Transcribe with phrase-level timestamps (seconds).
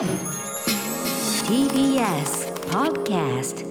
[0.00, 0.08] TBS
[2.70, 3.66] Podcast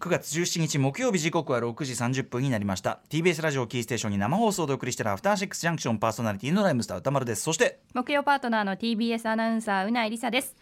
[0.00, 2.98] 9月17日木曜日時刻は6時30分になりました。
[3.08, 7.42] TBS ラジオキーステーションに生放送でお送りしているアフターシックスジャンクションパーソナリティのライムスター歌丸です。
[7.42, 10.56] そして木曜パートナーの TBS アナウンサーうないりさです。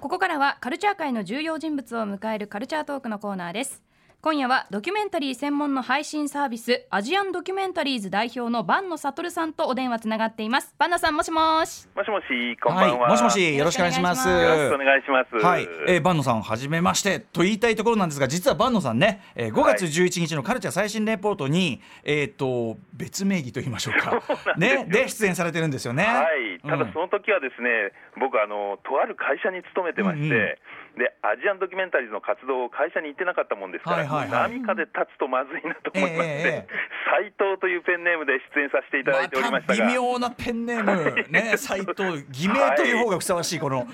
[0.00, 3.80] ここからはカルチャー界の重要人物を迎えるカルチャートークのコーナーです
[4.24, 10.74] 今夜はドキュメンタリー専門の配信サービスアジアンドキュメンタリーズ代表の坂野悟さんとお電話つながっています。
[10.78, 11.86] 坂野さんもしもし？
[11.94, 13.00] もしもし、こんばんは。
[13.00, 14.26] はい、もしもしよろしくお願いします。
[14.26, 15.44] よろしくお願いします。
[15.44, 17.20] はい、えー、坂野さんはじめまして。
[17.20, 24.22] と言いたいところなんですが実は坂野さんね、えー、5月11日のカルチャー最新レポートに、えっ、と別名義と言いましょうか。
[24.56, 24.86] ね。
[24.88, 26.02] で出演されてるんですよね。
[26.02, 26.80] はい、たうん。
[26.80, 30.98] だその時はですね、僕あのとある会社に勤めてまして、うんうん。
[30.98, 34.60] でアジアンドキュメンタリーズの活動を会社に行ってなかったもんですから、はいはいはい。
[34.60, 43.92] 何かで立つとまずいなと思いまして、えええ斉藤というペンネームで出演させていただいておりましたが、微妙なペンネームね 斉藤偽名という方がふさわしいこのペ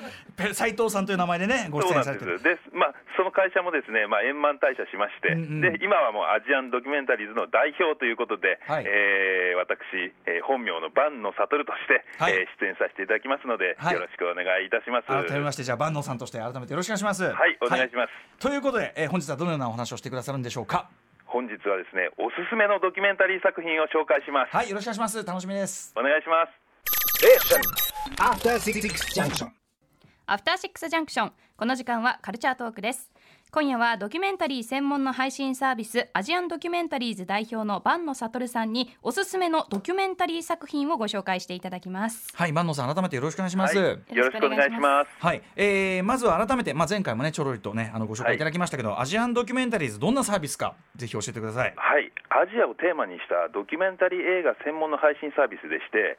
[0.54, 9.76] 斉藤さんという名前でねご出演されてるでまあ、その会社もですね、まあ、円満退社しまして、うんうんで今はもうアジアンドキュメンタリーズの代表ということで、はいえー私、
[10.26, 15.06] えー本名の坂野悟として、はいえー出演させていただきますので、はいよろしくお願いいたします。
[15.06, 20.88] 改めましてじゃあ坂野さんとして改めてよろしくお願いしますはいお願いしますということで、えー本日はどのようなお話をしてくださるんでしょうか？
[21.26, 24.56] 本日はですね、おすすめのドキュメンタリー作品を紹介します。
[24.56, 26.50] はいよろしくお願いします楽しみですお願いします。
[29.14, 29.59] Junction.
[30.32, 33.10] アフターシックスジャンクションこの時間はカルチャートークです。
[33.50, 42.28] 今夜はドキュメンタリー専門の配信サービスアジアンドキュメンタリーズ代表の坂野悟さんにおすすめのドキュメンタリー作品をご紹介していただきます。
[42.32, 45.10] はい坂野さん改めてよろしくお願いします、はい、よろしくお願いします。
[45.18, 51.74] はい、えーまずは改めて、まあ、前回もねちょろりとねあのご紹介いただきましたけど、アジアンドキュメンタリーズどんなサービスかぜひ教えてください。
[51.76, 56.18] はい、アジアをテーマにしたドキュメンタリー映画専門の配信サービスでして、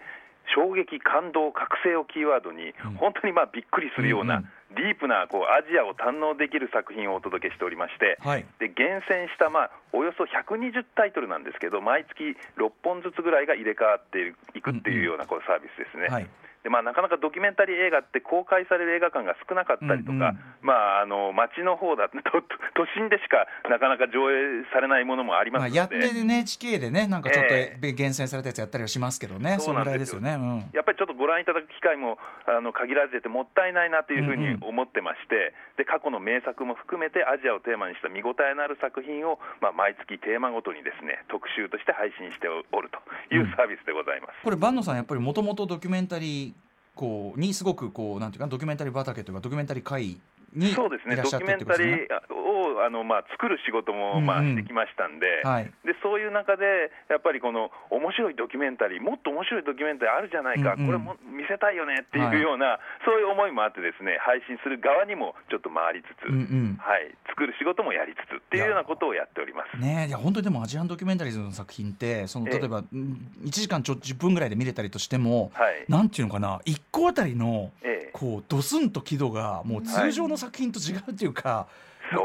[0.53, 4.75] 衝撃、感動、覚醒をキーワードに、本当にまあびっくりするような、うんうん。
[4.75, 8.45] ディープなこうアジアを堪能できる作品をお届けしておりまして、はい。
[8.59, 16.07] で厳選した、まあ、およそ120タイトルなんですけど、毎月6本ずつぐらいが入れ替わっていくっていうようなこうサービスですね。
[16.07, 16.27] はい
[16.63, 20.39] でまあ、なかなかドキュメンタリー映画って公開される映画館が少なかったりとか、うんうん。
[20.61, 22.17] まあ、あの街の方だと
[22.77, 30.21] 都心でしかなかなか上映されないものもありままあ、すので、やって NHK でねなんかちょっとえ厳選されたやつやったりはしますけどね、そそうなんですよ。
[30.21, 42.99] ね、うん、やっぱりちょっとご覧いただく機会もあの限られててもったいないなというふうに思ってまして、で過去の名作も含めてアジアをテーマにした見応えのある作品を、まあ、毎月テーマごとにですね特集として配信しておると
[43.33, 44.33] いうサービスでございます。
[44.43, 46.50] これ坂野さんやっぱりもともとドキュメンタリー
[46.95, 50.17] こうにすごくこうなんていうかドキュメンタリー畑というかドキュメンタリー会
[50.53, 55.71] にそうですね、ドキュメンタリーをあの、まあ、作る仕事も、まあ、してきましたんで,、はい。
[55.85, 60.85] で、そういう中で、やっぱりこの面白いドキュメンタリー、もっと面白いドキュメンタリーあるじゃないか、うんうん。
[60.87, 66.77] これも見せたいよねってはいいうような、そういう思いもあって、ですね配信する側にもちょっと回りつつ、うんうん。
[66.79, 69.79] はい、作る仕事もやりつつっていうようなことをやっております。
[69.79, 72.59] ねえいや本当にでもアジアンドキュメンタリーズの作品ってそのええ。
[72.59, 75.85] 例えば、うん1時間ちょ10分ぐらいで見れたりとしても、はい。
[75.87, 81.67] なんていうのかな1個あたりのええこうドスンと輝度がもう通常の作品と違うっていうか、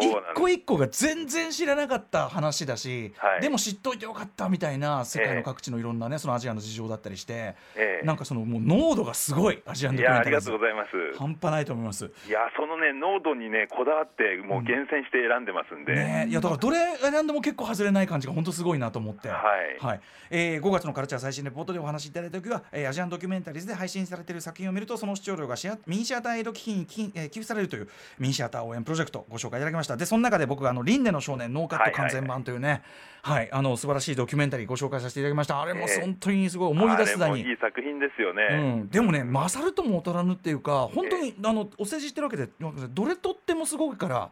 [0.00, 3.41] 一個一個が全然知らなかった話だし、はい。
[3.41, 8.06] でも知っといてよかったみたいな世界の各地のいろんなねそのアジアの事情だったりして、ええ。
[8.06, 10.30] なんかそのもう濃度がすごいアジアンドいやありが。
[10.30, 11.19] キュメンタリーズとうございます。
[11.19, 12.04] 半端ないと思います。
[12.04, 19.84] いやそのね濃度にねこだわってもう厳選して選んでますんで、ねえ、いやだからどれ選んでも結構外れない感じが本当すごいなと思って、はい。
[19.84, 20.00] はい。
[20.30, 29.97] えー5月のカルチャー最新レポートでお話しいただいた時は、えーアジアンドキュメンタリーズで配信されている作品を見るとその視聴料がシアミニシアターエイド基金に寄付されるというミニシアター応援プロジェクトご紹介いただきました。
[29.97, 32.82] でその中で僕があのリンネの少年ノーカット完全版というね
[33.26, 35.60] はい、あの素晴らしいドキュメンタリーご紹介させていただきました。
[35.60, 36.00] あれもええ。
[36.00, 37.32] 本当にすごい思い出すだに。
[37.32, 38.42] あれもいい作品ですよね。
[38.53, 44.31] うん、でもね勝るとも劣らぬっていうか本当に、あのお世辞してるわけでどれとってもすごいからあ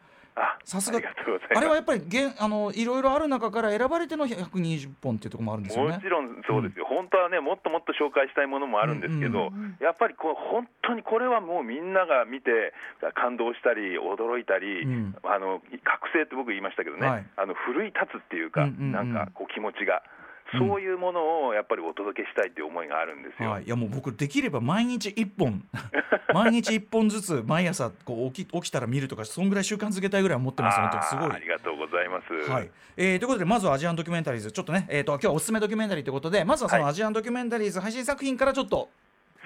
[0.65, 0.99] さすが。
[0.99, 5.95] あれはやっぱりげんあのいろいろある中から選ばれての120本っていうところもあるんですよね。
[5.95, 6.09] もち。
[6.09, 12.72] ろんそうですよ、本当はね、もっともっと紹介したいものもあるんですけど、やっぱりこう本当にこれはもうみんなが見て、
[13.15, 15.16] 感動したり、驚いたり、うん。
[15.22, 17.27] あの覚醒って僕言いましたけどね、はい。
[17.37, 18.92] あの奮い立つっていうか、うんうんうん。
[18.92, 20.03] なんかこう気持ちが、
[20.52, 23.50] そういうものをやっぱりお届けしたいっていう思いがあるんですよ。
[23.50, 25.62] はい、いやもう僕できれば毎日1本。
[26.32, 31.30] 毎日1本ずつ毎朝こう起き起きたら見るとかそんぐらい習慣づけたいぐらい思ってます本当にすごい。
[31.32, 32.50] ありがとうございます。
[32.50, 32.70] はい。
[32.96, 38.88] えーということでまずはアジアンドキュメンタリーズちょっとね、えー、と今日はおすすめドキュメンタリーということでまずはそのはいアジアンドキュメンタリーズ配信作品からちょっと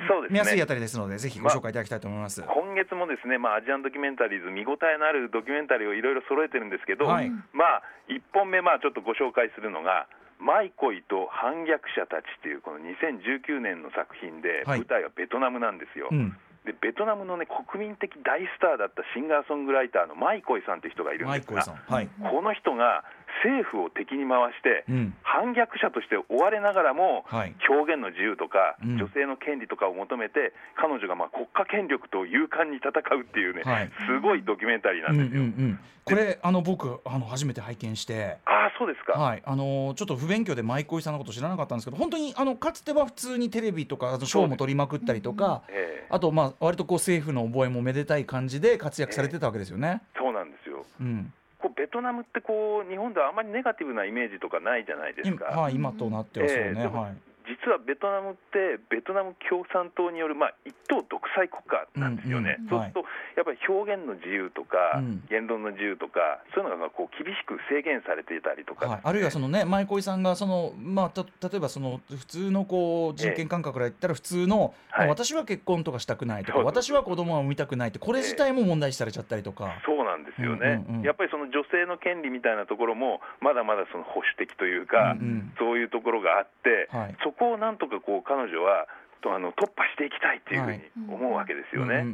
[0.06, 0.34] そうですね。
[0.34, 2.42] 見やすいあたりですのでぜひご紹介いただきたいと思います。
[2.42, 7.30] 今月もですね、まあ、アジアンドキュメンタリーズ、見応えのあるドキュメンタリーをいろいろ揃えてるんですけど、はい。
[7.52, 10.06] まあ、1本目、まあ、ちょっとご紹介するのが、
[10.38, 14.80] マイコイと反逆者たちっていうこの2019年の作品で、はい。
[14.80, 16.08] 舞台はベトナムなんですよ。
[16.10, 16.36] うん。
[16.64, 23.04] でベトナムのね国民的大スターだったシンガーソングライターのマイコイさんっていう人がいるんですがこの人が
[23.44, 25.14] 政府を敵に回して、うん。
[25.22, 27.54] 反逆者として追われながらも、はい。
[27.68, 28.96] 表現の自由とか、うん。
[28.98, 33.90] 女性の権利とかを求めて、彼女がまあ国家権力と勇敢に戦うっていうね、はい。
[34.06, 35.42] すごいドキュメンタリーなうんんうんですよ。
[35.42, 35.78] うん。
[36.04, 38.38] これあの僕あの初めて拝見して。
[38.46, 39.12] ああ、そうですか。
[39.18, 39.42] はい。
[39.44, 46.06] あのーちょっと不勉強でマイコイさんのこと知らなかったんですけど本当にあのかつては普通にテレビとかあとショーも取りまくったりとか、ええ。
[46.08, 50.00] あとまあ割とこう政府の覚えもめでたい感じで活躍されてたわけですよね。
[50.16, 50.84] そうなんですよ。
[51.00, 55.48] うん、こうベトナムってこう日本ではあんまりネガティブなイメージとかないじゃないですか。
[55.50, 57.16] 今はい今となってはそうね、ええでもはい。
[57.48, 63.00] 実はベトナムってベトナム共産党による、まあ、一党独裁国家なんですよね、うんうんそうすると、
[63.36, 65.24] やっぱり表現の自由とか、うん。
[65.28, 75.06] 言論の自由とか、そういうのがこう厳しく制限されていたりとか、はい、あるいはそのね舞妓さんがその、まあ、た例えばその普通のこう人権感覚から言ったら普通の、はい。
[75.06, 76.66] まあ私は結婚とかしたくないとかそうそう。
[76.66, 79.80] 私は子供は産みたくないってこれ自体も問題視されちゃったりとか。
[79.86, 81.06] そうなんですよね、うんうんうん。
[81.06, 85.52] やっぱりその女性の権利みたいなところも、まだまだその保守的というか、うんうん。
[85.58, 87.16] そういうところがあって、はい。
[87.22, 88.86] そこをなんとかこう彼女は
[89.20, 92.04] とあの突破していきたいっていうふうに思うわけですよね。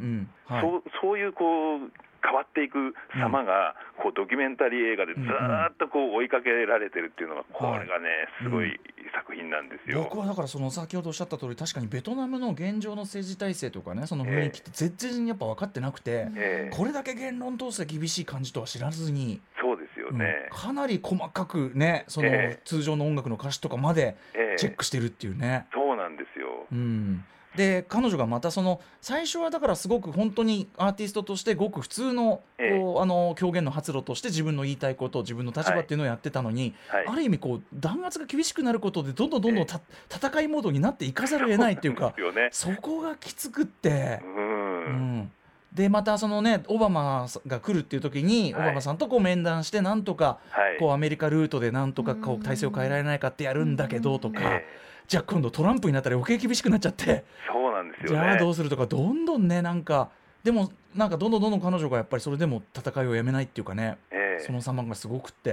[0.61, 1.91] そうそういうこう
[2.25, 8.09] 変わっていく様が、こうドキュメンタリー映画でずーっとこう追いかけられてるっていうのが、これがね、
[8.41, 8.79] すごい
[9.13, 10.03] 作品なんですよ。
[10.09, 16.75] 僕はだからその先ほどおっしゃった通り確かにベトナムの現状の政治体制とかねその雰囲気って全然やっぱ分かってなくて、ええ。
[16.75, 19.74] これだけ言論統制厳しい感じとは知らずに、そう
[20.05, 20.47] ようんね。
[20.51, 25.67] かなり細かくねそのええ通常の音楽の歌詞とかまでええチェックしてるっていうね。
[25.73, 26.47] そうなんですよ。
[26.71, 27.25] うん
[27.55, 39.79] で彼女がまたその最初はだからすごく本当にアーティストとしてごく普通のええこうあの表現の発露として自分の言いたいこと自分の立場っていうのをやってたのに、はいある意味こう弾圧が厳しくなることでどんどんどんどんた、
[40.13, 42.49] 戦いモードになっていかざるを得ないっていうかね。
[42.51, 44.27] そこがきつくってう。
[44.27, 44.35] ん。
[44.35, 45.31] うん
[45.75, 50.77] でまたそのねオバマが来るっていう時に、はいオバマさんとこう面談してなんとかはい。
[50.79, 54.65] こうアメリカルートでなんとかこう体制を変えられないかってやるんだけどとか、え
[55.07, 57.03] じゃあ今度トランプになったら余計厳しくなっちゃって。
[57.07, 58.25] えそうなんですよね。
[58.25, 60.09] じゃあどうするとかどんどんねなんか
[60.43, 65.49] でもなんかどんどんどんどん彼女がやっぱりそれでも戦いをやめないっていうかねええその様がすごくって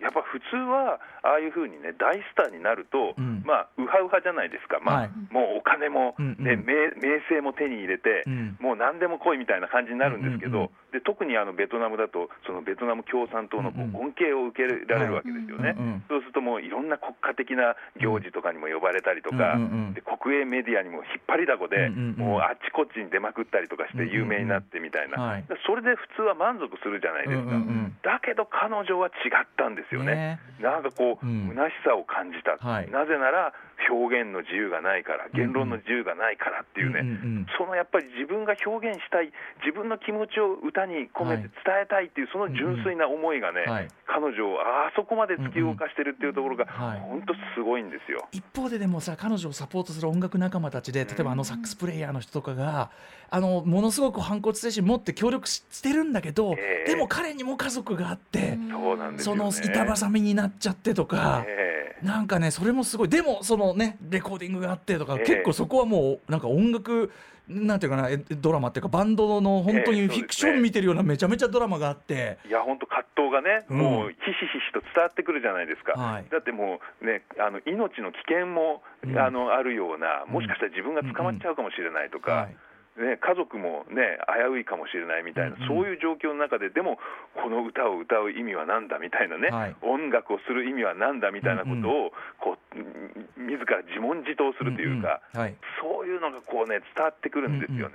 [0.00, 3.44] やっぱ普通はああいうふうにね大スターになると、うん。
[3.44, 5.10] まあウハウハじゃないですか、まあはい。
[5.28, 6.44] もうお金も、うんうん。
[6.44, 8.56] ね名名声も手に入れて、うん。
[8.58, 19.94] もう何でも来いみたいな感じになるんですけど、うんうんうんで特にあのベトナムだとそのベトナム共産党のこう恩恵を受けられるわけですよね、うんうんそうするともういろんな国家的な行事とかにも呼ばれたりとか、うんうんうん。
[19.94, 22.16] で国営メディアにも引っ張りだこで、うんうんうん。
[22.16, 27.42] もうあっちこっちに出まくったりとかして有名になってみたいな、うんうんうんはいでそれで普通は満足するじゃないですか。
[27.42, 27.58] うんうんう
[27.88, 27.96] ん。
[28.02, 30.12] だけど彼女は違ったんですよね。
[30.60, 31.48] なんかこう、うん。
[31.48, 32.90] 虚しさを感じた、はい。
[32.90, 33.52] なぜなら
[33.90, 37.46] 表現の自由がないから、言論の自由がないからっていうね、うんうんうん。
[37.58, 39.32] そのやっぱり自分が表現したい、
[39.64, 43.88] 自分の気持ちを歌に込めて伝えたいっていう、その純粋な思いがね、はい。
[44.06, 47.00] 彼女をあそこまで突き動かしてるっていうところが、はい。
[47.00, 48.28] 本当すごいんですよ。
[48.32, 52.90] 一方ででもさ彼女をサポートする音楽仲間たちで例えばあのサックスプレイヤーの人とかが
[53.30, 56.90] あのものすごく反骨精神持って協力ししてるんだけど、ええ。
[56.90, 59.50] でも彼にも家族があって、そうなんですよ、ね。
[59.52, 61.44] その板挟みになっちゃってとか。
[61.46, 61.71] ええ
[62.02, 63.08] なんかねそれもすごい。
[63.08, 65.24] でもそのねレコーディングがあってとか、ええ。
[65.24, 67.10] 結構そこはもうなんか音楽
[67.48, 73.78] なんていうかなえドラマっていうかバンドの本当にええフィクション見てるようなめちゃめちゃドラマがあって、いや本当葛藤がね、うん。
[73.78, 74.18] もうひし
[74.52, 76.26] ひしと伝わってくるじゃないですか、はい。
[76.30, 79.18] だってもうね、あの命の危険も、うん。
[79.18, 82.56] あのあるような、もしかしたら自分が捕まっちゃうかもしれないとか、はい
[82.96, 85.68] ね、家族もね、危ういかもしれないみたいな、うんうん。
[85.68, 86.98] そういう状況の中で、でも、
[87.34, 89.76] この歌を歌う意味はなんだみたいなね、はい。
[89.80, 93.46] 音楽をする意味はなんだみたいなことを、こううん。
[93.48, 95.46] 自ら自問自答するというか、うんうん。
[95.46, 95.56] はい。
[95.80, 97.94] そういうのがこうね、伝わってくるんですよね。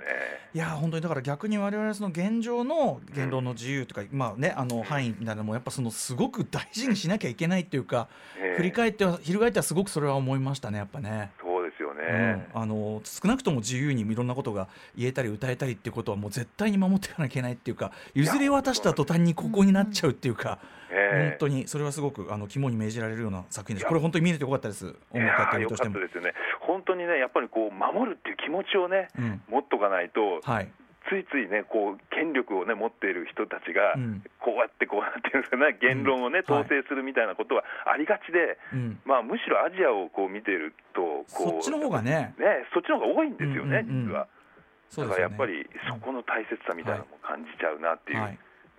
[0.54, 8.56] いや本当にだから逆に我々その現状の言論の自由とか、まあねあの範囲みたいなのもやっぱそのすごく大事にしなきゃいけないっていうか、ええ。
[8.56, 11.30] 振り返っては翻ってはすごくそれは思いましたねやっぱね。
[11.40, 11.47] そう
[12.08, 12.48] うんね。
[12.52, 19.68] あの少なくとも自由にいろんなことが言えたり歌えたりっていうことはもう絶対に守っていかなきゃいけないっていうか譲り渡した途端にここに。
[19.72, 20.58] なっちゃうっていうか、
[20.90, 21.28] ええ。
[21.30, 23.86] 本当にそれはすごくあの肝に銘じられるような作品です。
[23.86, 24.94] これ本当に見れてよかったです。
[25.10, 25.94] 音楽やっていやーよるとしても。
[25.94, 29.42] かったですよね、本当にね、やっぱりこう守るっていう気持ちをね、うん。
[29.48, 30.68] 持っとかないと、はい
[31.08, 34.22] ついついね、こう権力をね持っている人たちが、うん。
[34.38, 39.00] こうやってこうやっていうんですかね、言論をね、統制するみたいなことはありがちで、うん。
[39.04, 42.34] まあ、むしろアジアをこう見てるとこうそっちの方がね。
[42.38, 44.28] ね、そっちの方が多いんですよね、実は。
[44.96, 48.38] だからやっぱりそこの大切さみたいなのも感じちゃうなっていう、はい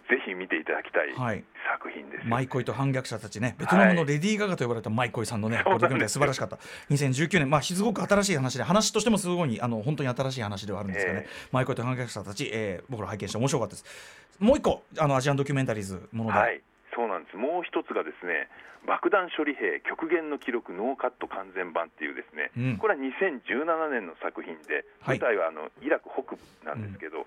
[0.10, 1.44] ぜひ見ていただきたいはい。
[1.72, 3.56] 作品ですよね、マイコイと反逆者たちね。
[3.60, 6.58] ベトナムのレディー・ガガと呼ばれたマイコイさんのね、このドキュメンタリー素晴らしかった。
[6.89, 14.36] 2019年まあすごく新しい話で話としてもすごいあの本当に新しい話ではあるんですがね、えマイコイと反逆者たち、えー僕ら拝見して面白かったです。
[14.39, 16.62] もう一個あのアジアンドキュメンタリーズもので、はい、
[16.96, 17.38] そうなんです。
[17.38, 18.50] もう一つがですね、
[18.88, 22.78] 爆弾処理兵極限の記録ノーカット完全版っていうですね、うん。
[22.78, 25.20] これは2017年の作品で、はい。
[25.20, 27.25] 舞台はあのイラク北部なんですけど、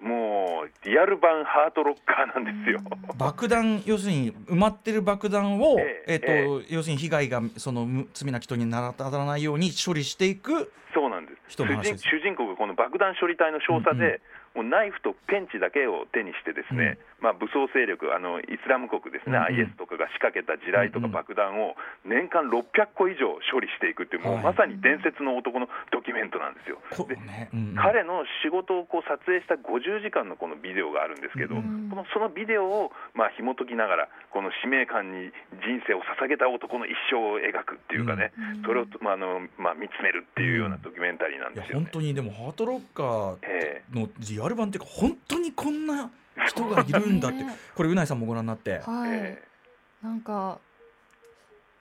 [0.00, 2.80] もうリアル版ハートロッカーなんですよ。
[3.16, 11.56] 爆弾要するに埋まってる爆弾を、ええっえと要するに被害がそのむ罪なき人になら当たらないように処理していくそうなんです。
[11.56, 14.20] 主人公がこの爆弾処理隊の少佐で、
[14.54, 19.66] もうナイフとペンチだけを手にしてですね、まあ武装勢力あのイスラム国ですね、うんうん。
[19.66, 21.74] IS とかが仕掛けた地雷とか爆弾を
[22.06, 26.78] 年間600個以上処理していくっていう、もうはいまさに伝説の男のドキュメントなんですよ。
[27.08, 27.18] で
[27.76, 35.32] 彼の仕事をこう撮影した50時間のこのビデオがあるんですけど、うんこのそのビデオをまあ紐解きながら、この使命感に
[35.64, 38.32] 人生を捧げた男の一生を描くっていうかね、
[38.66, 41.86] それを、まああのまあ、見つめるっていうようなドキュメンタリーなんですよね。
[41.86, 43.82] 本当にでもハートロッカーえ。
[43.92, 46.10] のリアル版っていうか本当にこんな
[46.46, 47.42] 人がいるんだって。
[47.42, 47.56] ね。
[47.74, 49.42] これうないさんもご覧になって、はい、え
[50.02, 50.58] なんか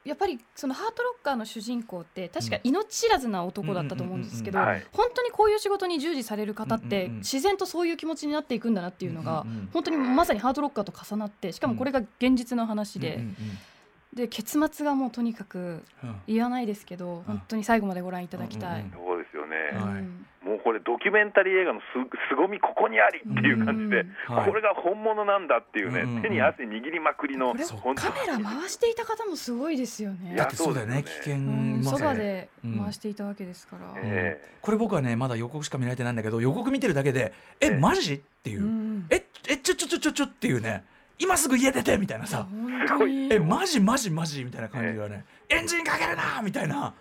[0.08, 13.24] やっぱりそのハートロッカーの主人公って確か命知らずな男だったと思うんですけど本当にこういう仕事に従事される方って自然とそういう気持ちになっていくんだなっていうのが本当にまさにハートロッカーと重なってしかもこれが現実の話で。
[14.14, 16.16] で結末がもうとにかくうん。
[16.26, 18.86] 言わないですけど本当に最後までご覧いただきたい。
[18.92, 20.04] そうですよね、はい
[20.68, 21.86] これ、ドキュメンタリー映画のす
[22.30, 26.22] 凄み、ここにありっていう感じで、これが本物なんだっていうね、うんうんうん。
[26.24, 27.56] 手に汗握りまくりの、
[27.96, 30.34] カメラ回していた方もすごいですよね。
[30.34, 33.94] いやだってそうだよね危険うんそばでうん回していたわけですから。
[33.96, 37.32] えこれ僕はねまだ予告しか見られてないんだけど予告見てるだけで
[37.62, 37.72] ええ。
[37.72, 38.16] えマジ？
[38.16, 40.84] っていう、うんええちょちょちょちょちょっていうね。
[41.18, 42.46] 今すぐ家出てみたいなさ。
[42.52, 43.34] 本当に。
[43.34, 46.94] えマジマジマジみたいな感じがね、エンジンかけるなみたいな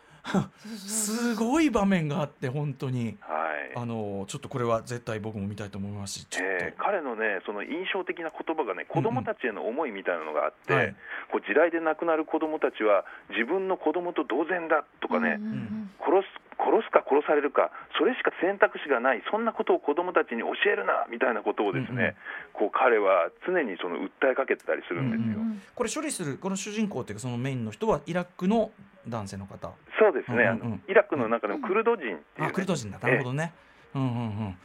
[0.77, 3.17] すごい場面があって本当に。
[3.21, 3.57] はい。
[3.77, 10.97] あのちょっとこれは絶対僕も見たいと思いますしえー彼のね、その印象的な言葉がね、子供たちへの思いみたいなのがあって、はい。
[11.31, 15.91] こう地雷で亡くなる子供たちは、自分の子供と同然だとかね、うん。
[15.99, 22.17] 殺す殺すか殺されるか、それしか選択肢がない、そんなことを子供たちに教えるなみたいなことをですね、
[22.53, 25.39] こう彼は常にその訴えかけてたりするんですよ。
[25.39, 28.71] うんこれ処理するこの主人公っていうかそのメインの人はイラクの
[29.07, 29.73] 男性の方。
[29.99, 32.99] そうですね、うんうんイラクの中でもクルド人っていう、クルド人だ。
[32.99, 33.53] なるほどね、
[33.95, 34.13] うんうんう
[34.51, 34.59] ん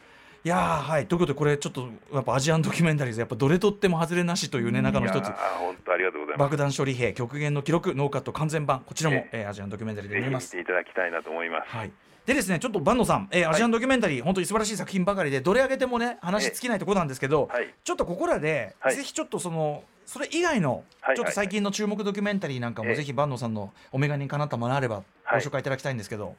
[0.43, 1.05] いやーはい。
[1.07, 5.25] ということでこれちょっとやっぱアジアンドキュメンタリーズやっぱどれとっても外れなしというね中の一つ。
[5.25, 6.50] 本当ありがとうございます。
[6.50, 10.51] 爆弾処理兵極限の記録ノーカット完全版こちらも、ええーアジアンドキュメンタリーで見見れます。
[10.51, 11.69] ていただきたいなと思います。
[11.69, 11.91] はい。
[12.25, 17.71] でですねちょっと坂野さん、えーアジアンドキュメンタリー、本当に素晴らしい作品ばかりでどれ上げてもね話尽きないところなんですけど、はい。
[17.83, 18.95] ちょっとここらで、はい。
[18.95, 21.15] ぜひちょっとそのそれ以外の、はい。
[21.15, 22.95] ちょっと最近の注目ドキュメンタリーなんかも、ええ。
[22.95, 25.41] ぜひ坂野さんのお眼鏡にかなったものあればごはい。
[25.41, 26.36] 紹介いただきたいんですけど、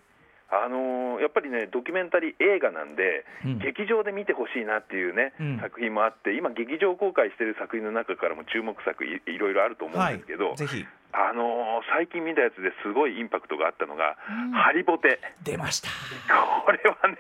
[0.50, 3.59] あのーやっぱりね、ドキュメンタリー映画なんで、うん。
[3.59, 5.59] 劇場で見てほしいなっていうね、うん。
[5.61, 10.14] 作品もあって、今、劇場公開している作品の中からも注目作い、いろいろあると思うんはい。
[10.14, 10.85] ですけど、ぜひ。
[11.14, 14.50] あのー最近見たやつですごいインパクトがあったのが、うん。
[14.52, 15.21] ハリボテ。
[15.45, 15.91] 出ました。
[16.64, 17.17] これはね、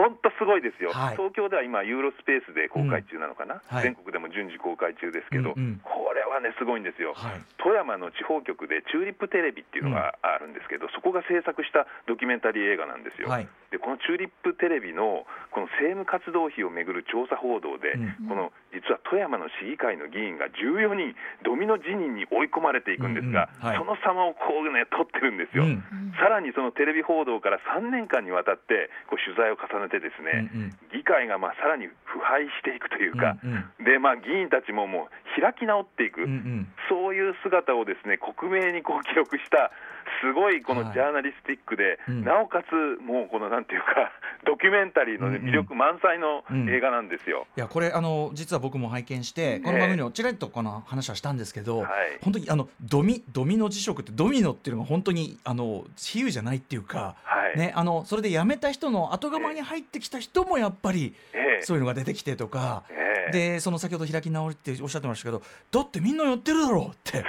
[0.00, 1.16] 本当すごいですよ、はい。
[1.16, 3.76] 東京では今、ユーロスペースで公開中なのかな、うん。
[3.76, 3.84] はい。
[3.84, 5.80] 全国でも順次公開中ですけど、うんうん。
[5.84, 7.40] これはね、すごいんですよ、はい。
[7.58, 13.28] 富山の地方局でチューリップテレビっていうのがあるんですけど、そこが制作したドキュメンタリー映画なんですよ。
[13.28, 13.48] はい。
[13.70, 18.28] でこのチューリップテレビのこの政務活動費をめぐる調査報道で、うん。
[18.28, 23.68] この実は富山の市議会の議員が14人、ドミノ辞任に追い込まれていくんですが、うんうん。
[23.68, 23.78] はい。
[23.78, 25.64] その様をこうね、撮ってるんですよ。
[25.64, 25.84] うん。
[26.16, 30.70] さらにそのテレビ報道から3年間にわたってこう取材を重ねて、ですね、うんうん。
[30.92, 31.88] 議会がまあさらに
[32.28, 33.84] 腐敗していくというか、うんうん。
[33.84, 36.68] でまあ、議員たちももう開き直っていく、うんうん。
[36.88, 39.72] そういう姿をですね克明にこう記録した、
[40.20, 40.92] すごいこのはい。
[40.92, 42.24] ジャーナリスティックで、うん。
[42.24, 44.12] なおかつもうこのなんていうか、
[44.46, 47.46] ドキュメンタリーの、ね魅力満載のうん映画なんですよ。
[47.56, 51.88] いやこれあの実は僕も拝見してこの番組のちらりとこの話はしたんですけど、はい。
[52.22, 57.58] 本当にあのドミドミノ辞職ってドミノっていうのが本当にあの比喩じゃないっていうか、はい。
[57.58, 61.62] ね、あのそれで辞めた人の後釜に入ってきた人もやっぱりええ。
[61.62, 63.32] そういうのが出てきてとか、ええ。
[63.32, 67.24] でその先ほど開き直りっておっしゃってましたけどだってみんなやってるだろうって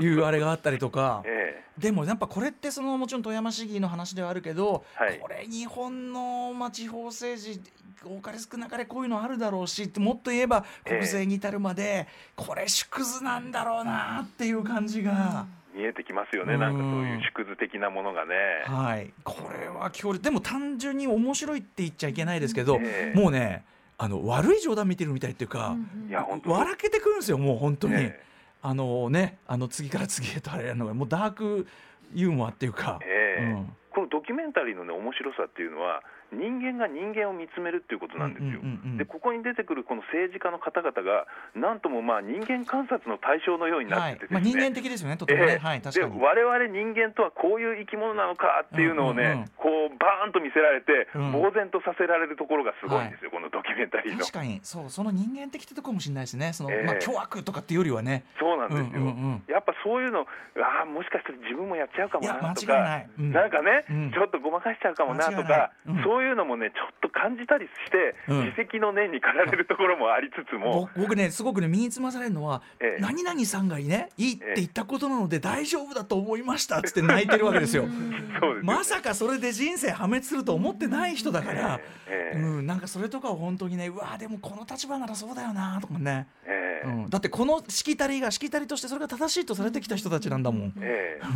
[0.00, 1.22] いうあれがあったりとか。
[1.26, 5.18] えでもやっぱこれってそのもちろん富山市議の話ではあるけど、はい。
[5.18, 7.60] これ日本のまあ地方政治
[8.02, 10.90] 多かれ少なかれこういうのあるだろうしもっと言えばええ。
[10.90, 16.60] 国政に至るまで、これ縮図なんだろうなっていう感じが、え見えてきますよね、うん。
[16.60, 18.34] なんかそういう縮図的なものがね。
[18.64, 19.12] はい。
[19.22, 20.22] これは強烈。
[20.22, 23.18] でも単純に面白いって言っちゃいけないですけど、ええ。
[23.18, 23.64] もうね
[23.98, 26.50] あの悪い冗談見てるみたいっていうか、うんいや本当。
[26.50, 28.20] 笑けてくるんですよもう本当に、え
[28.62, 31.66] あのねあの次から次へとあれやるのがもうダーク
[32.14, 33.42] ユーモアっていうか、ええ。
[33.52, 33.76] うん。
[33.90, 38.60] このドキュメンタリーの、ね、面白さっていうのは人間が人間を見つめるっていうことなんですよ。
[38.98, 44.44] でここに出てくるこの政治家の方々がなんともまあ人間観察の対象のようになっててですね、はい。
[44.44, 45.58] まあ、人間的ですよねとてもね、ええ。
[45.58, 46.18] はい確かに。
[46.18, 51.32] で我々人間とはこういう生き物なのかっていうのをね、こうバーンと見せられて、うん。
[51.32, 54.20] 呆然とさせられるところがすごいんですよ、このドキュメンタリーの。
[54.20, 54.60] 確かに。
[54.62, 56.52] そうその人間的ってとこかもしれないですね。
[56.52, 56.84] その、ええ。
[56.84, 58.24] まあ凶悪とかっていうよりはね。
[58.38, 63.32] そうなんですよ、やっぱそういうの、ああ、もしかしたら自分もやっちゃうかもなと間違いなかい、うん。
[63.32, 64.10] なんかね、うん。
[64.12, 68.44] ちょっとごまかしちゃうかもなとか、うんそういうのもね、ちょっ感じたりして、うん。
[68.44, 73.00] 自責の念に駆られるところもありつつも、僕僕ねすごくね身につまされるのは、ええ。
[73.00, 77.84] 何々さんがねいいって言ったことなので大丈夫だと思いましたっつって泣いてるわけですよ。
[78.40, 78.64] そうですよ。
[78.64, 82.38] まさかそれで人生破滅すると思ってない人だから、ええ。
[82.38, 86.88] うん、なんかそれとかを本当にねうわでもこの立場ならそうだよなとかね、ええ。
[86.88, 90.72] うん、だってこのしきたりがしきたりとしてそれが正しいとされてきた人たちなんだもん。
[90.80, 91.26] ええ。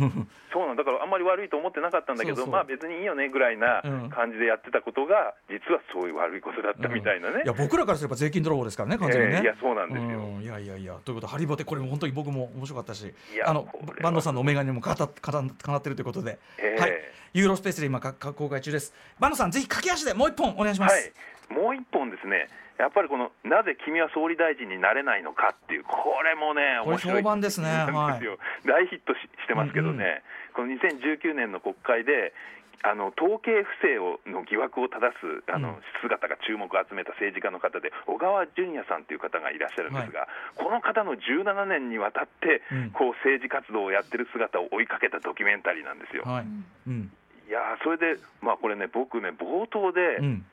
[0.53, 0.83] そうなんだ。
[0.83, 4.09] からあんまり悪いと思ってなかったんだけど まあ別にいいよねぐらいなうん。
[4.09, 10.19] 感じでやってたことが実はそういう悪いことだったみたいなね、いや僕らからすれば税金泥棒ですからね完全にね、ええいやそうなんですよ。
[10.19, 10.93] うんいやいやいや。
[11.05, 13.13] ということでハリボテこれも本当に僕も面白かったし
[13.45, 13.93] あのこれは。
[14.03, 16.81] バンドさんのお眼鏡もかたかたかなってるということで、ええ。
[16.81, 16.91] はい。
[17.33, 18.93] ユーロスペースで今かか公開中です。
[19.19, 21.13] バンドさんぜひ駆け足でもう一本お願いします、
[21.49, 27.21] はい、もう一本ですね、やっぱりこのなぜ君は総理大臣になれないのかっていう、これもね、面白い。
[27.21, 27.67] 評判ですね。
[27.67, 30.23] なんですよ大ヒットししてますけどね、
[30.53, 32.33] この2019年の国会で、
[32.83, 35.81] あの統計不正をの疑惑を正すあの、うん。
[36.01, 42.91] 姿が注目を集めた政治家の方で、小川淳也さんという方がいらっしゃるんですが、この方の17年にわたって、うん。
[42.91, 46.23] こう政治活動をやってる姿を追いかけたドキュメンタリーなんですよ。
[46.25, 46.45] はい。
[46.87, 47.11] うん。
[47.47, 50.45] いやーそれで、まあ、これね、僕ね、冒頭で、うん。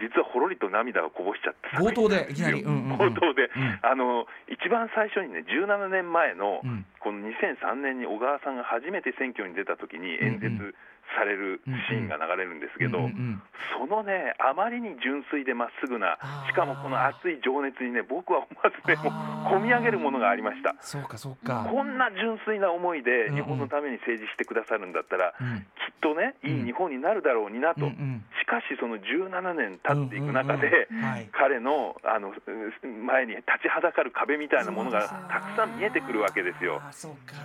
[0.00, 2.62] 実はほろりと涙をこぼしちゃって冒頭でいきなり。
[2.62, 3.14] うんうんうん。
[3.14, 3.78] 冒頭で、うん。
[3.82, 6.84] あの一番最初にね17年前の、うん。
[6.98, 10.74] この2003年に小川さんが初めて選挙に出た時に演説
[11.16, 13.42] されるシーンが流れるんですけど、うんうんうん。
[13.78, 16.18] そのねあまりに純粋でまっすぐな
[16.50, 20.74] しかもこの熱い情熱にね僕は思わずねもう込み上げるものがありました。
[20.80, 21.66] そうかそうか。
[21.70, 23.36] こんな純粋な思いでうんうん。
[23.36, 25.58] 日本のために政治してくださるんだったら、うん。
[25.58, 25.64] きっ
[26.00, 28.24] とね、いい日本になるだろうになと、うんうん。
[28.40, 30.88] しかし、その17年経っていく中で、
[31.32, 36.82] 彼のあのう前に立ちはだかる壁みたいなものがたくさん見えてくるわけですよ。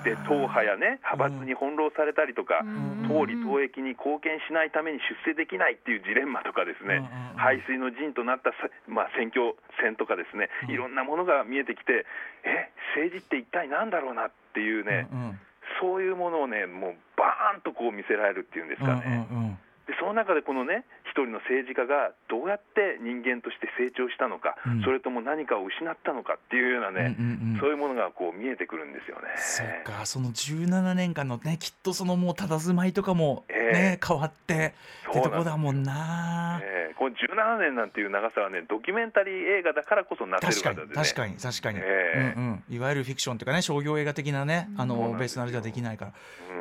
[0.03, 7.37] で党派やね派閥に翻弄されたりとか、うん党利党益に貢献しないために出世できないっていうジレンマとかですね、うんうんうん。
[7.37, 12.05] 排水の陣となったさ、まあ、選挙戦とかですね、いろんなものが見えてきて、
[12.43, 15.39] え政治って一体なんだろうなっていうね、うんうん。
[15.81, 19.27] そういうものをね、もうバーンとこう見せられるっていうんですかね。
[19.31, 19.59] うんうんうん。
[19.89, 24.83] でその中でこのね一人の政治家がどうやって人間として成長したのか、うん。
[24.83, 27.59] それとも何かを失ったのかっていうようなね、うんうんうん。
[27.59, 29.27] そういうものがこう見えてくるんですよね。
[29.37, 36.93] そうかその17年間のねきっとそのもう佇まいとかもね、え変わってってとこだもんな、ええ。
[36.95, 46.13] この17年なんていう長さはねドキュメンタリー映画だからこそなってる確かに方でね確かに確かに、ええうんうん、いわゆるフィクションというかね商業映画的なねあのベースのあれじゃできないから、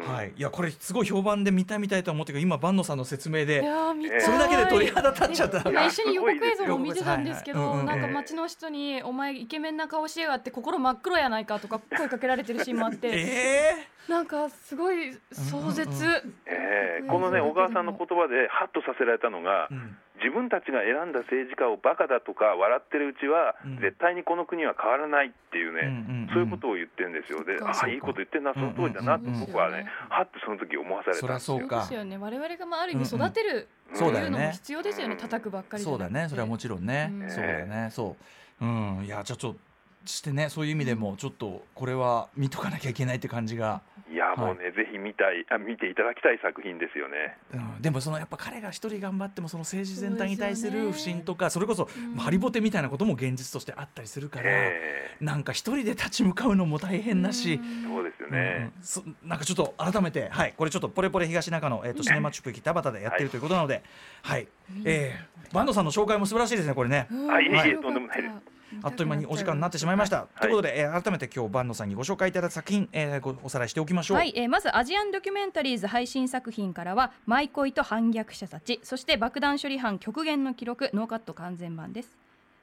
[0.08, 0.14] うん。
[0.14, 0.32] はい。
[0.36, 4.20] いやこれすごい評判で見たい見たいと思ってるけど今坂野さんの説明いでやー見たい。
[4.20, 5.68] それだけで鳥肌立っちゃった。
[5.68, 13.08] 今一緒に予告映像も見てたんですけど、なんか街の人に「お前イケメンな顔しやがって心真っ黒やないか」とか声かけられてるシーンもあって。
[13.12, 16.06] えなんかすごい壮絶、
[16.46, 23.80] ええこのね小川さんの言葉でハッとさせられたのが、ーうん自分たちが選んだ政治家をバカだとか笑ってるうちは、うん。
[23.80, 27.42] 絶対にこの国は変わらないっていうね、うんうんうんそういうことを言ってるんですよ。
[27.42, 29.46] で、ああ、いいこと言ってんな、その通りだなってうんうんうん。
[29.46, 31.56] 僕はね、はってその時思わされたんですよ。
[31.56, 31.80] そりゃそうか。
[31.80, 32.18] ですよね。
[32.18, 34.50] 我々がまあある意味育てるうんというのもそうだよね。
[34.52, 36.28] 必要ですよね、叩くばっかりそうだね。
[36.28, 37.30] それはもちろんね、うん。
[37.30, 37.88] そうだよね。
[37.90, 38.16] そ
[38.60, 38.64] う。
[38.64, 39.04] うん。
[39.04, 39.58] いやじゃあちょっと
[40.04, 47.36] してねそういう意味でもちょっとこれは見とかなきゃいけないって感じが、いや、もうね、ぜひ見たいあ、見ていただきたい作品ですよね。
[47.52, 52.16] うん、でもそのやっぱ彼が一人頑張ってもその政治全体に対する不信とかそれこそ、うん。
[52.16, 58.34] まあハリボテみたいなことも現実としてあったりするから、えなんか一人で立ち向かうのも大変だし、えそうですようん。
[58.34, 58.72] ね。
[58.80, 63.82] そなんかちょっと改めて、はい、これちょっとポレポレ東中野、えー、とシネマチュップ北畑でやってるということなので、
[64.22, 64.48] はい。
[64.84, 67.06] えー、坂野さんの紹介も素晴らしいですねこれね。
[67.10, 67.82] うんあいえい。
[67.82, 70.26] とんでもないですあっという間にお時間になってしまいました。
[70.36, 74.16] いということで、えー改めて今日坂野さんにご紹介いただいた作品、えーごおさらいしておきましょう。
[74.16, 82.16] はい、えーまずアジアンドキュメンタリーズ配信作品からは「マイコイと反逆者たち」そして「爆弾処理班極限の記録ノーカット完全版」です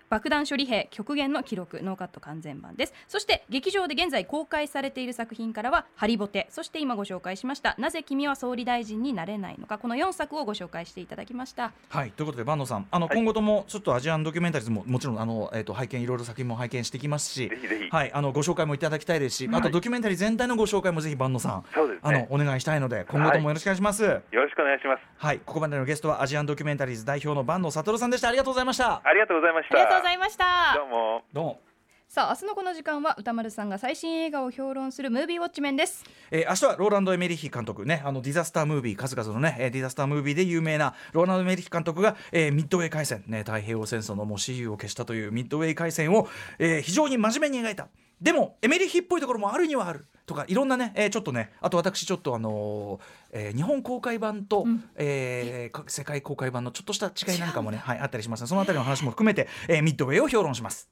[0.10, 2.94] 爆弾処理兵極限の記録ノーカット完全版です。
[3.08, 6.48] そして劇場で現在公開されている作品からはハリボテ。
[6.50, 9.78] そして今ご紹介しましたなぜ君は総理大臣になれないのか。
[9.78, 11.72] この4作をご紹介していただきました。
[11.90, 13.16] はいということで坂野さんあの、はい。
[13.16, 17.90] 今後ともちょっとアジアンドキュメンタリーズももちろんあの、えー、と拝見いろいろ作品も拝見してきますしぜひぜひ。
[17.90, 24.04] はい、あのご紹介もいただきたいですし、あとドキュメンタリー全体のご紹介もぜひ坂野さんねあのお願いしたいので今後ともよろしくお願いします。
[24.04, 25.40] はい、よろしくお願いします。
[25.46, 28.30] ここまでのゲストはアジアンドキュメンタリーズ代表の坂野悟さんでした。
[28.30, 29.02] ありがとうございました。
[29.04, 30.76] ありがとうございましたうございました。
[30.76, 31.24] どうも。
[31.32, 31.60] どうも。
[32.08, 36.04] さあ明日のこの時間は歌丸さんが最新映画を評論するムービーウォッチメンです。
[36.32, 46.28] えー、明日はローランド・エメリヒ監督ねあのディザスタームービー数々のね、えーディザスタームービーで有名なローランド・エメリヒ監督が、えーミッドウェー海戦ね太平洋戦争のもう雌雄を消したというミッドウェー海戦を、
[46.60, 47.88] えー非常に真面目に描いた。
[48.22, 60.90] でもエメリヒっぽいところもあるにはあるとかいろんなね、えーちょっとねあと私ちょっとあのーえー日本公開版と、えーか世界公開版のちょっとした違いなんかもね、はい、あったりしますのでそのあたりの話も含めて、えーミッドウェーを評論します。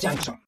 [0.00, 0.47] Junction.